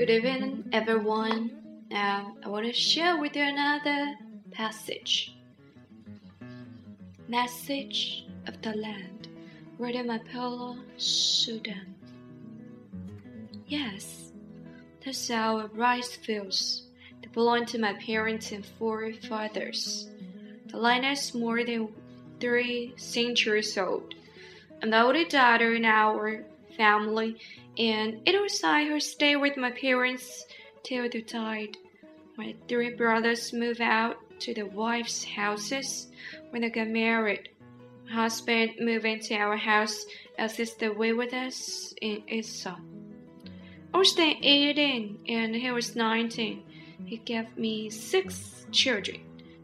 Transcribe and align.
Good 0.00 0.08
evening, 0.08 0.64
everyone. 0.72 1.84
Now, 1.90 2.34
I 2.42 2.48
want 2.48 2.64
to 2.64 2.72
share 2.72 3.20
with 3.20 3.36
you 3.36 3.42
another 3.42 4.14
passage. 4.50 5.36
Message 7.28 8.24
of 8.46 8.62
the 8.62 8.74
Land, 8.76 9.28
written 9.78 10.06
by 10.06 10.16
Pira 10.16 10.74
Sudham. 10.96 11.92
Yes, 13.66 14.32
that's 15.04 15.30
our 15.30 15.66
rice 15.74 16.16
fields. 16.16 16.84
They 17.20 17.28
belong 17.28 17.66
to 17.66 17.78
my 17.78 17.92
parents 17.92 18.52
and 18.52 18.64
forefathers. 18.64 20.08
The 20.68 20.78
land 20.78 21.04
is 21.04 21.34
more 21.34 21.62
than 21.62 21.92
three 22.40 22.94
centuries 22.96 23.76
old. 23.76 24.14
I'm 24.82 24.88
the 24.88 25.02
only 25.02 25.26
daughter 25.26 25.74
in 25.74 25.84
our 25.84 26.46
family, 26.74 27.36
and 27.78 28.20
it 28.26 28.40
was 28.40 28.62
I 28.64 28.84
who 28.84 29.00
stayed 29.00 29.36
with 29.36 29.56
my 29.56 29.70
parents 29.70 30.44
till 30.82 31.08
they 31.08 31.20
died. 31.20 31.76
My 32.36 32.54
three 32.68 32.94
brothers 32.94 33.52
moved 33.52 33.80
out 33.80 34.16
to 34.40 34.54
the 34.54 34.64
wives' 34.64 35.24
houses 35.24 36.08
when 36.50 36.62
they 36.62 36.70
got 36.70 36.88
married. 36.88 37.50
My 38.06 38.12
husband 38.12 38.72
moved 38.80 39.04
into 39.04 39.34
our 39.34 39.56
house 39.56 40.04
as 40.38 40.58
is 40.58 40.74
the 40.74 40.92
way 40.92 41.12
with 41.12 41.32
us 41.32 41.94
in 42.00 42.22
Isan. 42.28 42.76
I 43.92 43.98
was 43.98 44.14
then 44.14 44.36
18 44.42 45.24
and 45.28 45.54
he 45.54 45.70
was 45.70 45.96
19. 45.96 46.62
He 47.04 47.16
gave 47.18 47.56
me 47.56 47.90
six 47.90 48.66
children. 48.72 49.20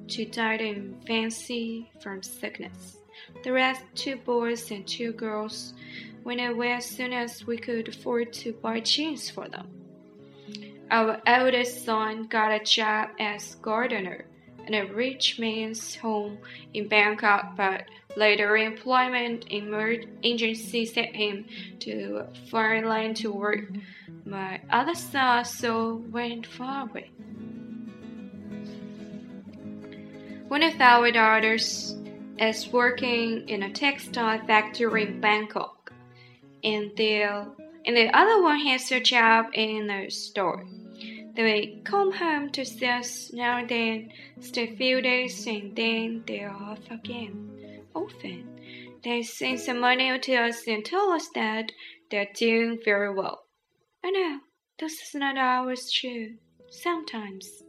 Two 0.09 0.27
died 0.27 0.61
in 0.61 0.97
infancy 1.07 1.91
from 2.01 2.23
sickness. 2.23 2.99
The 3.43 3.53
rest, 3.53 3.83
two 3.95 4.17
boys 4.17 4.71
and 4.71 4.87
two 4.87 5.13
girls, 5.13 5.75
went 6.25 6.41
away 6.41 6.73
as 6.73 6.85
soon 6.85 7.13
as 7.13 7.47
we 7.47 7.57
could 7.57 7.89
afford 7.89 8.33
to 8.35 8.53
buy 8.53 8.81
jeans 8.81 9.31
for 9.31 9.49
them. 9.49 9.69
Our 10.91 11.21
eldest 11.27 11.85
son 11.85 12.27
got 12.27 12.53
a 12.53 12.65
job 12.65 13.11
as 13.19 13.57
gardener 13.57 14.27
in 14.67 14.75
a 14.75 14.87
rich 14.87 15.39
man's 15.39 15.95
home 15.95 16.39
in 16.75 16.89
Bangkok, 16.89 17.57
but 17.57 17.85
later 18.17 18.57
employment 18.57 19.47
agency 19.51 20.85
sent 20.85 21.15
him 21.15 21.47
to 21.81 22.25
foreign 22.51 22.89
land 22.89 23.17
to 23.19 23.33
work. 23.33 23.69
My 24.25 24.61
other 24.71 24.95
son 24.95 25.45
so 25.45 26.03
went 26.11 26.47
far 26.47 26.89
away. 26.89 27.11
One 30.49 30.63
of 30.63 30.81
our 30.81 31.11
daughters 31.11 31.97
is 32.39 32.69
working 32.73 33.49
in 33.49 33.63
a 33.63 33.73
textile 33.73 34.45
factory 34.47 35.05
in 35.05 35.21
Bangkok, 35.21 35.93
and 36.63 36.91
the 36.97 37.23
and 37.85 37.97
the 37.97 38.09
other 38.17 38.43
one 38.43 38.59
has 38.61 38.91
a 38.93 39.01
job 39.01 39.47
in 39.55 39.91
a 39.91 40.11
store. 40.11 40.67
They 41.35 41.81
come 41.85 42.13
home 42.13 42.51
to 42.53 42.65
see 42.65 42.87
us 42.87 43.31
now 43.33 43.59
and 43.59 43.69
then, 43.69 44.13
stay 44.41 44.69
a 44.69 44.77
few 44.77 45.03
days, 45.03 45.47
and 45.47 45.77
then 45.77 46.25
they're 46.27 46.51
off 46.51 46.91
again. 46.91 47.83
Often, 47.95 48.49
they 49.05 49.23
send 49.23 49.61
some 49.61 49.81
money 49.81 50.19
to 50.19 50.35
us 50.35 50.67
and 50.67 50.85
tell 50.85 51.11
us 51.11 51.29
that 51.35 51.73
they're 52.11 52.29
doing 52.35 52.79
very 52.85 53.13
well. 53.13 53.45
I 54.05 54.11
know 54.11 54.41
this 54.79 54.95
is 54.95 55.15
not 55.15 55.37
always 55.39 55.93
true. 55.93 56.37
Sometimes 56.71 57.63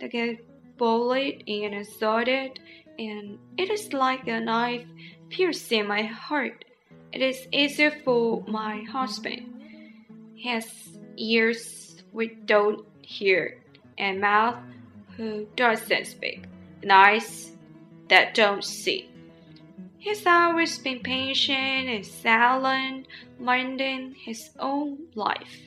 they 0.00 0.08
get 0.08 0.38
bullied 0.80 1.44
and 1.46 1.74
assaulted, 1.74 2.58
and 2.98 3.38
it 3.58 3.68
is 3.68 3.92
like 3.92 4.26
a 4.26 4.40
knife 4.40 4.86
piercing 5.28 5.86
my 5.86 6.04
heart. 6.04 6.64
It 7.12 7.20
is 7.20 7.46
easier 7.52 7.92
for 8.02 8.42
my 8.48 8.80
husband. 8.84 9.62
He 10.34 10.48
has 10.48 10.66
ears 11.18 12.02
we 12.12 12.28
don't 12.46 12.86
hear, 13.02 13.60
and 13.98 14.22
mouth 14.22 14.56
who 15.18 15.46
doesn't 15.54 16.06
speak, 16.06 16.44
and 16.80 16.90
eyes 16.90 17.52
that 18.08 18.34
don't 18.34 18.64
see. 18.64 19.10
He's 19.98 20.24
always 20.24 20.78
been 20.78 21.00
patient 21.00 21.92
and 21.92 22.06
silent, 22.06 23.06
minding 23.38 24.14
his 24.14 24.48
own 24.58 24.96
life. 25.14 25.60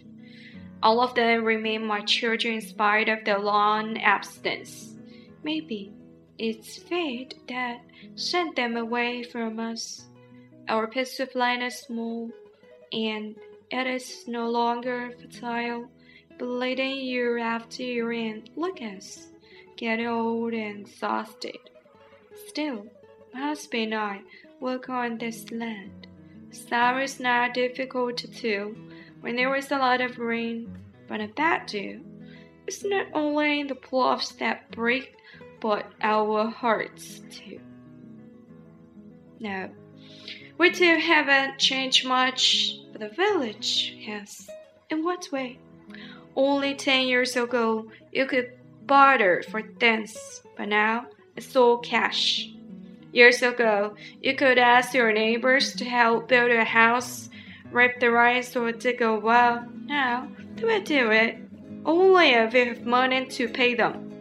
All 0.81 1.01
of 1.01 1.13
them 1.13 1.43
remain 1.45 1.85
my 1.85 2.01
children 2.01 2.55
in 2.55 2.61
spite 2.61 3.09
of 3.09 3.23
their 3.25 3.37
long 3.37 3.99
absence. 3.99 4.92
Maybe 5.43 5.91
it's 6.37 6.77
fate 6.77 7.35
that 7.47 7.81
sent 8.15 8.55
them 8.55 8.77
away 8.77 9.23
from 9.23 9.59
us. 9.59 10.07
Our 10.69 10.89
of 11.19 11.35
land 11.35 11.63
is 11.63 11.79
small, 11.79 12.31
and 12.91 13.35
it 13.69 13.87
is 13.87 14.23
no 14.27 14.49
longer 14.49 15.11
fertile, 15.19 15.89
bleeding 16.37 16.97
year 16.97 17.37
after 17.37 17.83
year, 17.83 18.11
and 18.13 18.49
look 18.55 18.81
us, 18.81 19.27
getting 19.75 20.07
old 20.07 20.53
and 20.53 20.87
exhausted. 20.87 21.57
Still, 22.47 22.87
my 23.33 23.41
husband 23.41 23.93
and 23.93 23.95
I 23.95 24.21
work 24.59 24.89
on 24.89 25.17
this 25.17 25.51
land. 25.51 26.07
Summer 26.51 27.01
is 27.01 27.19
not 27.19 27.53
difficult 27.53 28.15
to 28.17 28.27
do 28.27 28.75
when 29.21 29.35
there 29.35 29.55
is 29.55 29.71
a 29.71 29.77
lot 29.77 30.01
of 30.01 30.19
rain, 30.19 30.77
but 31.07 31.19
a 31.19 31.27
bad 31.27 31.65
dew. 31.65 31.99
It's 32.67 32.83
not 32.83 33.07
only 33.13 33.63
the 33.63 33.75
plows 33.75 34.31
that 34.39 34.71
break 34.71 35.15
but 35.63 35.85
our 36.01 36.49
hearts 36.49 37.21
too. 37.31 37.59
No, 39.39 39.69
we 40.57 40.71
too 40.71 40.97
haven't 40.97 41.57
changed 41.57 42.05
much, 42.05 42.77
but 42.91 42.99
the 42.99 43.09
village 43.09 43.95
has. 44.05 44.49
In 44.89 45.03
what 45.03 45.29
way? 45.31 45.57
Only 46.35 46.75
ten 46.75 47.07
years 47.07 47.35
ago, 47.35 47.89
you 48.11 48.25
could 48.25 48.51
barter 48.85 49.43
for 49.49 49.61
things, 49.61 50.43
but 50.57 50.67
now 50.67 51.07
it's 51.35 51.55
all 51.55 51.77
cash. 51.77 52.49
Years 53.13 53.41
ago, 53.41 53.95
you 54.21 54.35
could 54.35 54.57
ask 54.57 54.93
your 54.93 55.13
neighbors 55.13 55.75
to 55.75 55.85
help 55.85 56.27
build 56.27 56.51
a 56.51 56.63
house, 56.63 57.29
rip 57.71 57.99
the 57.99 58.11
rice, 58.11 58.55
or 58.55 58.71
dig 58.71 59.01
a 59.01 59.15
well. 59.15 59.65
Now, 59.85 60.27
they 60.55 60.63
will 60.63 60.81
do 60.81 61.11
it 61.11 61.42
only 61.85 62.29
if 62.29 62.53
you 62.53 62.65
have 62.65 62.85
money 62.85 63.25
to 63.25 63.47
pay 63.49 63.75
them. 63.75 64.11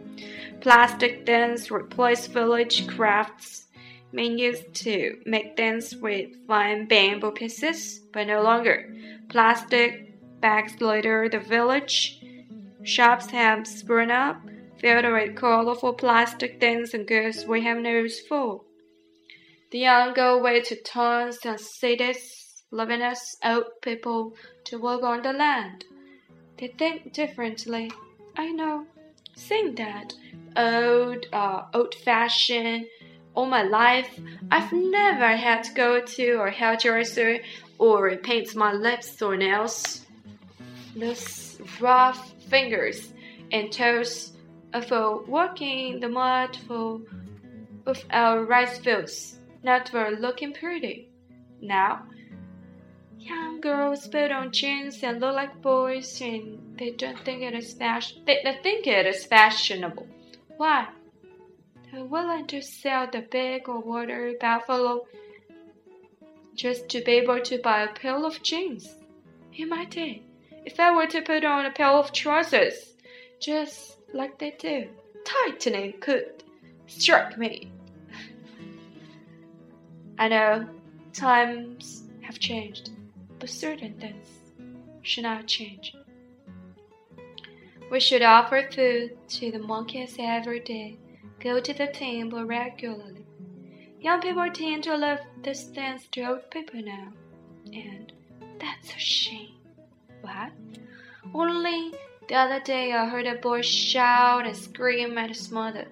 Plastic 0.61 1.25
things 1.25 1.71
replace 1.71 2.27
village 2.27 2.87
crafts. 2.87 3.67
Men 4.11 4.37
used 4.37 4.73
to 4.85 5.17
make 5.25 5.57
things 5.57 5.95
with 5.95 6.29
fine 6.47 6.87
bamboo 6.87 7.31
pieces, 7.31 7.99
but 8.13 8.27
no 8.27 8.41
longer. 8.41 8.95
Plastic 9.27 10.13
bags 10.39 10.79
litter 10.79 11.27
the 11.29 11.39
village. 11.39 12.21
Shops 12.83 13.27
have 13.31 13.65
sprung 13.65 14.11
up, 14.11 14.37
filled 14.77 15.11
with 15.11 15.35
colorful 15.35 15.93
plastic 15.93 16.59
things 16.59 16.93
and 16.93 17.07
goods 17.07 17.45
we 17.45 17.61
have 17.61 17.77
no 17.77 17.89
use 17.89 18.19
for. 18.27 18.61
The 19.71 19.79
young 19.79 20.13
go 20.13 20.37
away 20.37 20.61
to 20.61 20.75
towns 20.75 21.39
and 21.45 21.59
cities, 21.59 22.63
leaving 22.71 23.01
us 23.01 23.35
old 23.43 23.81
people 23.81 24.35
to 24.65 24.77
work 24.77 25.01
on 25.01 25.23
the 25.23 25.33
land. 25.33 25.85
They 26.63 26.69
think 26.69 27.11
differently. 27.11 27.91
I 28.37 28.53
know. 28.53 28.85
Saying 29.35 29.75
that, 29.75 30.13
old, 30.55 31.25
uh, 31.33 31.63
old 31.73 31.93
fashioned. 31.93 32.85
All 33.35 33.47
my 33.47 33.63
life, 33.63 34.17
I've 34.49 34.71
never 34.71 35.35
had 35.35 35.65
to 35.65 35.73
go 35.73 35.99
to 35.99 36.31
a 36.43 36.49
hairdresser 36.49 37.39
or 37.79 38.15
paint 38.15 38.55
my 38.55 38.71
lips 38.71 39.21
or 39.21 39.35
nails. 39.35 40.05
Those 40.95 41.59
rough 41.81 42.31
fingers 42.47 43.11
and 43.51 43.69
toes 43.69 44.31
of 44.71 44.89
working 45.27 45.99
the 45.99 46.07
mud 46.07 46.55
for 46.65 47.01
of 47.85 48.05
our 48.09 48.45
rice 48.45 48.77
fields 48.77 49.37
not 49.63 49.89
for 49.89 50.11
looking 50.11 50.53
pretty. 50.53 51.09
Now, 51.59 52.03
young 53.19 53.61
girls 53.61 54.07
put 54.07 54.31
on 54.31 54.51
jeans 54.51 55.03
and 55.03 55.19
look 55.19 55.35
like 55.35 55.61
boys, 55.61 56.21
and 56.21 56.77
they 56.77 56.91
don't 56.91 57.19
think 57.25 57.41
it 57.41 57.53
is 57.53 57.73
fashion. 57.73 58.23
They, 58.25 58.41
they 58.43 58.57
think 58.61 58.87
it 58.87 59.05
is 59.05 59.25
fashionable. 59.25 60.07
Why? 60.57 60.87
They're 61.91 62.03
willing 62.03 62.47
to 62.47 62.61
sell 62.61 63.07
the 63.11 63.21
big 63.21 63.69
or 63.69 63.79
water 63.79 64.33
buffalo 64.39 65.05
just 66.55 66.89
to 66.89 67.01
be 67.01 67.13
able 67.13 67.41
to 67.41 67.57
buy 67.59 67.83
a 67.83 67.93
pair 67.93 68.15
of 68.15 68.41
jeans. 68.41 68.95
In 69.55 69.69
my 69.69 69.85
day, 69.85 70.23
if 70.65 70.79
I 70.79 70.95
were 70.95 71.07
to 71.07 71.21
put 71.21 71.43
on 71.43 71.65
a 71.65 71.71
pair 71.71 71.87
of 71.87 72.11
trousers, 72.11 72.93
just 73.39 73.97
like 74.13 74.39
they 74.39 74.55
do, 74.57 74.87
tightening 75.25 75.93
could 75.99 76.43
strike 76.87 77.37
me. 77.37 77.71
I 80.17 80.27
know 80.27 80.67
times 81.13 82.03
have 82.21 82.39
changed, 82.39 82.89
certain 83.45 83.93
things 83.99 84.27
should 85.01 85.23
not 85.23 85.47
change. 85.47 85.95
We 87.91 87.99
should 87.99 88.21
offer 88.21 88.69
food 88.71 89.17
to 89.29 89.51
the 89.51 89.59
monkeys 89.59 90.15
every 90.19 90.59
day, 90.61 90.97
go 91.39 91.59
to 91.59 91.73
the 91.73 91.87
temple 91.87 92.45
regularly. 92.45 93.25
Young 93.99 94.21
people 94.21 94.49
tend 94.51 94.83
to 94.83 94.97
leave 94.97 95.19
these 95.43 95.63
things 95.65 96.07
to 96.11 96.23
old 96.23 96.49
people 96.51 96.81
now, 96.81 97.13
and 97.71 98.11
that's 98.59 98.95
a 98.95 98.99
shame. 98.99 99.55
What? 100.21 100.51
Only 101.33 101.93
The 102.27 102.35
other 102.35 102.59
day 102.61 102.93
I 102.93 103.05
heard 103.05 103.27
a 103.27 103.35
boy 103.35 103.61
shout 103.61 104.47
and 104.47 104.55
scream 104.55 105.17
at 105.17 105.29
his 105.29 105.51
mother. 105.51 105.87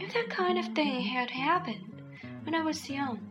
If 0.00 0.12
that 0.14 0.28
kind 0.28 0.58
of 0.58 0.74
thing 0.74 1.00
had 1.02 1.30
happened 1.30 2.02
when 2.42 2.54
I 2.54 2.62
was 2.62 2.90
young, 2.90 3.30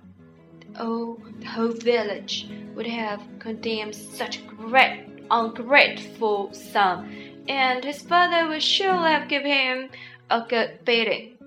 oh, 0.80 1.18
the 1.40 1.48
whole 1.48 1.74
village 1.74 2.50
would 2.74 2.88
have 2.88 3.22
condemned 3.40 3.96
such 3.96 4.40
a 4.40 4.42
great, 4.44 5.06
ungrateful 5.30 6.54
son, 6.54 7.44
and 7.48 7.84
his 7.84 8.02
father 8.02 8.48
would 8.48 8.64
surely 8.64 9.12
have 9.12 9.28
given 9.28 9.52
him 9.52 9.90
a 10.30 10.42
good 10.48 10.80
beating. 10.86 11.38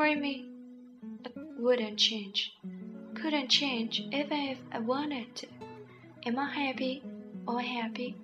Me, 0.00 0.46
I 1.24 1.30
wouldn't 1.58 1.98
change, 1.98 2.56
couldn't 3.14 3.48
change 3.48 4.00
even 4.12 4.38
if 4.38 4.58
I 4.72 4.78
wanted 4.80 5.34
to. 5.36 5.46
Am 6.26 6.38
I 6.38 6.50
happy 6.50 7.02
or 7.46 7.60
happy? 7.60 8.16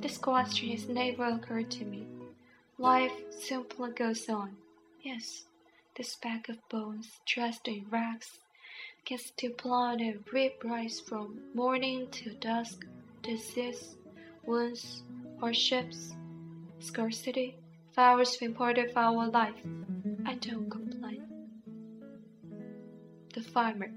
This 0.00 0.18
question 0.18 0.70
has 0.70 0.88
never 0.88 1.24
occurred 1.24 1.70
to 1.72 1.84
me. 1.84 2.06
Life 2.78 3.12
simply 3.30 3.90
goes 3.90 4.28
on. 4.28 4.56
Yes, 5.02 5.44
the 5.96 6.02
speck 6.02 6.48
of 6.48 6.68
bones 6.68 7.20
dressed 7.26 7.68
in 7.68 7.86
rags 7.90 8.38
can 9.04 9.18
to 9.36 9.50
plant 9.50 10.00
and 10.00 10.24
rip 10.32 10.62
rise 10.64 11.00
from 11.00 11.38
morning 11.52 12.06
till 12.10 12.32
dusk. 12.40 12.86
Disease, 13.22 13.96
wounds, 14.44 15.02
hardships, 15.40 16.14
scarcity, 16.78 17.56
flowers 17.92 18.36
been 18.36 18.54
part 18.54 18.78
of 18.78 18.96
our 18.96 19.28
life. 19.28 19.54
I 20.26 20.34
don't 20.34 20.70
complain. 20.70 21.22
The 23.34 23.42
farmer. 23.42 23.90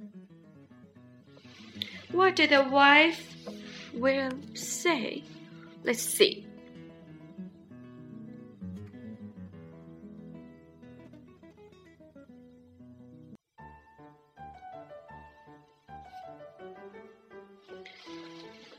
What 2.12 2.36
did 2.36 2.50
the 2.50 2.63
wife 2.63 3.36
will 3.94 4.31
say? 4.53 5.24
Let's 5.83 6.01
see. 6.01 6.47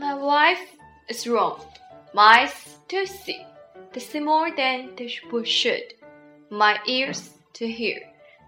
My 0.00 0.14
wife 0.14 0.76
is 1.08 1.26
wrong. 1.26 1.60
Mice 2.14 2.78
to 2.86 3.04
see. 3.04 3.44
They 3.92 3.98
see 3.98 4.20
more 4.20 4.48
than 4.54 4.94
they 4.96 5.08
should. 5.08 5.94
My 6.50 6.78
ears 6.86 7.30
to 7.54 7.66
hear. 7.66 7.98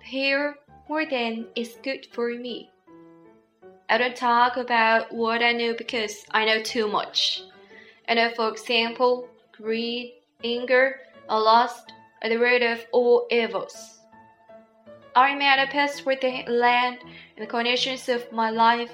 To 0.00 0.06
hear 0.06 0.54
more 0.88 1.04
than 1.04 1.48
is 1.56 1.76
good 1.82 2.06
for 2.12 2.28
me. 2.28 2.70
I 3.88 3.98
don't 3.98 4.14
talk 4.14 4.58
about 4.58 5.12
what 5.12 5.42
I 5.42 5.50
know 5.50 5.74
because 5.74 6.24
I 6.30 6.44
know 6.44 6.62
too 6.62 6.86
much. 6.86 7.42
I 8.08 8.14
know, 8.14 8.30
for 8.36 8.48
example, 8.48 9.28
greed, 9.50 10.14
anger, 10.44 11.00
or 11.28 11.40
lust 11.40 11.92
are 12.22 12.28
the 12.28 12.38
root 12.38 12.62
of 12.62 12.86
all 12.92 13.26
evils. 13.28 13.98
I 15.16 15.30
am 15.30 15.42
at 15.42 15.68
a 15.68 15.72
peace 15.72 16.06
with 16.06 16.20
the 16.20 16.44
land 16.46 16.98
and 17.36 17.44
the 17.44 17.50
conditions 17.50 18.08
of 18.08 18.30
my 18.30 18.50
life 18.50 18.92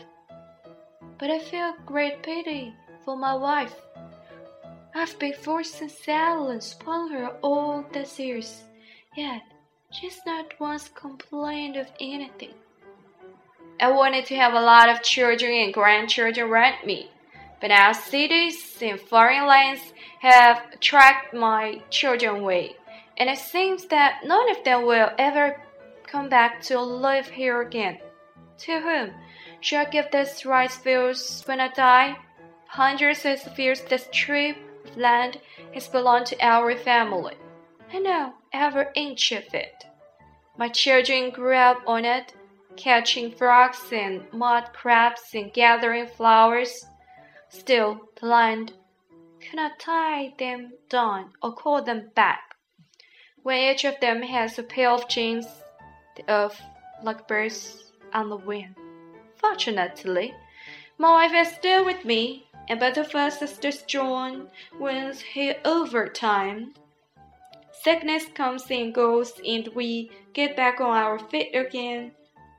but 1.18 1.30
I 1.30 1.38
feel 1.38 1.74
great 1.84 2.22
pity 2.22 2.74
for 3.04 3.16
my 3.16 3.34
wife. 3.34 3.74
I've 4.94 5.18
been 5.18 5.34
forced 5.34 5.82
in 5.82 5.88
silence 5.88 6.74
upon 6.80 7.10
her 7.12 7.28
all 7.42 7.84
these 7.92 8.18
years, 8.18 8.64
yet 9.16 9.42
she's 9.90 10.20
not 10.26 10.58
once 10.58 10.88
complained 10.88 11.76
of 11.76 11.88
anything. 12.00 12.54
I 13.78 13.90
wanted 13.90 14.24
to 14.26 14.36
have 14.36 14.54
a 14.54 14.60
lot 14.60 14.88
of 14.88 15.02
children 15.02 15.52
and 15.52 15.74
grandchildren 15.74 16.48
around 16.48 16.86
me, 16.86 17.10
but 17.60 17.68
now 17.68 17.92
cities 17.92 18.78
and 18.80 18.98
foreign 18.98 19.46
lands 19.46 19.92
have 20.20 20.62
attracted 20.72 21.38
my 21.38 21.82
children 21.90 22.36
away, 22.36 22.76
and 23.18 23.28
it 23.28 23.38
seems 23.38 23.86
that 23.86 24.22
none 24.24 24.50
of 24.50 24.64
them 24.64 24.86
will 24.86 25.10
ever 25.18 25.60
come 26.06 26.28
back 26.28 26.62
to 26.62 26.80
live 26.80 27.28
here 27.28 27.60
again. 27.60 27.98
To 28.60 28.80
whom 28.80 29.10
Shall 29.60 29.86
I 29.86 29.90
give 29.90 30.10
this 30.10 30.44
rice 30.44 30.76
fields 30.76 31.42
when 31.46 31.60
I 31.60 31.68
die? 31.68 32.16
Hundreds 32.66 33.24
of 33.24 33.40
fields 33.54 33.82
this 33.82 34.06
strip 34.12 34.56
of 34.84 34.96
land 34.96 35.40
has 35.72 35.88
belonged 35.88 36.26
to 36.26 36.44
our 36.44 36.76
family. 36.76 37.34
I 37.92 37.98
know 37.98 38.34
every 38.52 38.86
inch 38.94 39.32
of 39.32 39.54
it. 39.54 39.84
My 40.58 40.68
children 40.68 41.30
grew 41.30 41.54
up 41.56 41.82
on 41.86 42.04
it, 42.04 42.34
catching 42.76 43.30
frogs 43.30 43.92
and 43.92 44.30
mud 44.32 44.70
crabs 44.72 45.22
and 45.34 45.52
gathering 45.52 46.06
flowers. 46.06 46.84
Still, 47.48 48.00
the 48.20 48.26
land 48.26 48.72
cannot 49.40 49.78
tie 49.78 50.34
them 50.38 50.72
down 50.88 51.32
or 51.42 51.54
call 51.54 51.82
them 51.82 52.10
back. 52.14 52.56
When 53.42 53.58
each 53.58 53.84
of 53.84 54.00
them 54.00 54.22
has 54.22 54.58
a 54.58 54.62
pair 54.62 54.90
of 54.90 55.04
wings 55.16 55.46
of 56.28 56.60
like 57.02 57.28
birds 57.28 57.92
on 58.12 58.28
the 58.30 58.36
wind. 58.36 58.74
Fortunately, 59.36 60.34
my 60.98 61.10
wife 61.10 61.34
is 61.34 61.54
still 61.54 61.84
with 61.84 62.04
me, 62.04 62.46
and 62.68 62.80
both 62.80 62.96
of 62.96 63.14
us 63.14 63.38
sisters 63.38 63.82
join 63.82 64.48
with 64.78 65.22
her 65.34 65.54
overtime. 65.64 66.74
Sickness 67.82 68.24
comes 68.34 68.64
and 68.70 68.94
goes, 68.94 69.32
and 69.46 69.68
we 69.74 70.10
get 70.32 70.56
back 70.56 70.80
on 70.80 70.96
our 70.96 71.18
feet 71.18 71.54
again. 71.54 72.12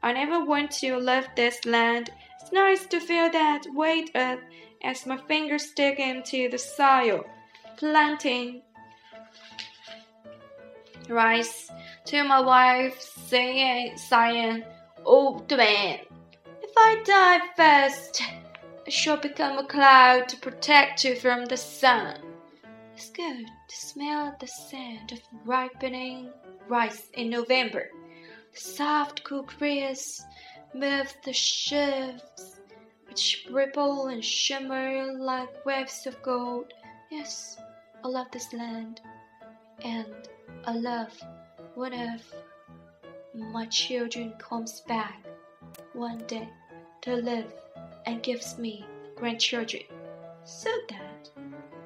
I 0.04 0.14
never 0.14 0.46
want 0.46 0.72
to 0.80 0.98
leave 0.98 1.28
this 1.36 1.66
land. 1.66 2.12
It's 2.42 2.52
nice 2.52 2.86
to 2.88 3.00
feel 3.00 3.30
that 3.32 3.66
weight 3.74 4.16
up 4.16 4.40
as 4.84 5.06
my 5.06 5.18
fingers 5.18 5.70
stick 5.70 6.00
into 6.00 6.50
the 6.50 6.58
soil, 6.58 7.26
planting 7.78 8.62
rice 11.10 11.70
to 12.06 12.24
my 12.24 12.40
wife, 12.40 13.02
saying, 13.02 13.98
sighing, 13.98 14.64
old 15.04 15.52
oh, 15.52 15.58
man. 15.58 16.00
I 16.80 17.02
die 17.04 17.40
first, 17.58 18.22
I 18.86 18.90
shall 18.90 19.18
become 19.18 19.58
a 19.58 19.68
cloud 19.68 20.30
to 20.30 20.38
protect 20.38 21.04
you 21.04 21.16
from 21.16 21.46
the 21.46 21.58
sun. 21.58 22.16
It's 22.96 23.10
good 23.10 23.46
to 23.46 23.76
smell 23.76 24.36
the 24.40 24.48
scent 24.48 25.12
of 25.12 25.20
ripening 25.44 26.30
rice 26.70 27.10
in 27.14 27.30
November. 27.30 27.90
The 28.54 28.60
soft 28.60 29.24
cool 29.24 29.48
breeze 29.58 30.24
moves 30.74 31.16
the 31.26 31.34
sheaves, 31.34 32.62
which 33.08 33.48
ripple 33.52 34.08
and 34.08 34.24
shimmer 34.24 35.14
like 35.14 35.66
waves 35.66 36.08
of 36.08 36.22
gold. 36.22 36.72
Yes, 37.12 37.58
I 38.04 38.08
love 38.08 38.28
this 38.32 38.54
land, 38.54 39.02
and 39.84 40.16
I 40.66 40.74
love 40.74 41.12
one 41.76 41.94
of 41.94 42.22
my 43.34 43.66
children 43.66 44.34
comes 44.40 44.82
back 44.88 45.26
one 45.94 46.20
day 46.28 46.48
to 47.08 47.16
live 47.16 47.48
and 48.06 48.22
gives 48.22 48.58
me 48.58 48.86
grandchildren, 49.16 49.84
so 50.44 50.70
that 50.90 51.30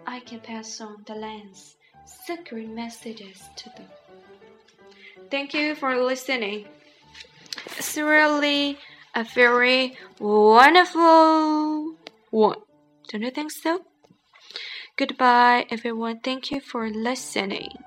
I 0.07 0.19
can 0.21 0.39
pass 0.39 0.81
on 0.81 1.03
the 1.05 1.13
land's 1.13 1.77
secret 2.25 2.67
messages 2.67 3.37
to 3.57 3.69
them. 3.77 3.85
Thank 5.29 5.53
you 5.53 5.75
for 5.75 5.95
listening. 6.01 6.65
It's 7.77 7.95
really 7.97 8.79
a 9.13 9.23
very 9.23 9.95
wonderful 10.17 11.95
one. 12.31 12.57
Don't 13.09 13.21
you 13.21 13.29
think 13.29 13.51
so? 13.51 13.85
Goodbye, 14.97 15.67
everyone. 15.69 16.19
Thank 16.21 16.49
you 16.49 16.59
for 16.61 16.89
listening. 16.89 17.77